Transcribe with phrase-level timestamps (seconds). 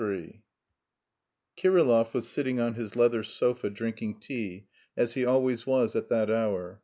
[0.03, 0.41] III
[1.55, 4.65] Kirillov was sitting on his leather sofa drinking tea,
[4.97, 6.79] as he always was at that hour.